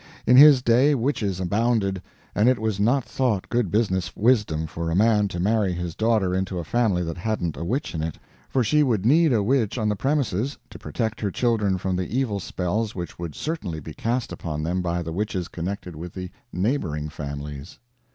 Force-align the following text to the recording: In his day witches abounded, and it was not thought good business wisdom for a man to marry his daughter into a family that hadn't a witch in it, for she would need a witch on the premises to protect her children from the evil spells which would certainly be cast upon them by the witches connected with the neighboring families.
In 0.25 0.35
his 0.35 0.63
day 0.63 0.95
witches 0.95 1.39
abounded, 1.39 2.01
and 2.33 2.49
it 2.49 2.57
was 2.57 2.79
not 2.79 3.03
thought 3.05 3.47
good 3.49 3.69
business 3.69 4.15
wisdom 4.17 4.65
for 4.65 4.89
a 4.89 4.95
man 4.95 5.27
to 5.27 5.39
marry 5.39 5.73
his 5.73 5.93
daughter 5.93 6.33
into 6.33 6.57
a 6.57 6.63
family 6.63 7.03
that 7.03 7.19
hadn't 7.19 7.55
a 7.55 7.63
witch 7.63 7.93
in 7.93 8.01
it, 8.01 8.17
for 8.49 8.63
she 8.63 8.81
would 8.81 9.05
need 9.05 9.31
a 9.31 9.43
witch 9.43 9.77
on 9.77 9.89
the 9.89 9.95
premises 9.95 10.57
to 10.71 10.79
protect 10.79 11.21
her 11.21 11.29
children 11.29 11.77
from 11.77 11.95
the 11.95 12.17
evil 12.17 12.39
spells 12.39 12.95
which 12.95 13.19
would 13.19 13.35
certainly 13.35 13.79
be 13.79 13.93
cast 13.93 14.31
upon 14.31 14.63
them 14.63 14.81
by 14.81 15.03
the 15.03 15.13
witches 15.13 15.47
connected 15.47 15.95
with 15.95 16.13
the 16.15 16.31
neighboring 16.51 17.07
families. 17.07 17.77